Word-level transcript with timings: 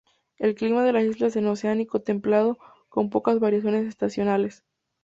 El 0.39 0.55
clima 0.55 0.83
de 0.83 0.93
las 0.93 1.03
islas 1.03 1.35
es 1.35 1.45
oceánico 1.45 2.01
templado, 2.01 2.57
con 2.89 3.11
pocas 3.11 3.39
variaciones 3.39 3.85
estacionales. 3.85 4.63